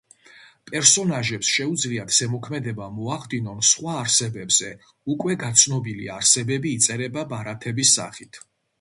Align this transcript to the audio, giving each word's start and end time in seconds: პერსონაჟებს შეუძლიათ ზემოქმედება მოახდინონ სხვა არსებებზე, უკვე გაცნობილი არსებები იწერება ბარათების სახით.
პერსონაჟებს 0.69 1.51
შეუძლიათ 1.57 2.15
ზემოქმედება 2.21 2.87
მოახდინონ 2.95 3.61
სხვა 3.73 3.95
არსებებზე, 3.99 4.73
უკვე 5.17 5.39
გაცნობილი 5.47 6.13
არსებები 6.19 6.77
იწერება 6.81 7.31
ბარათების 7.37 7.99
სახით. 8.03 8.47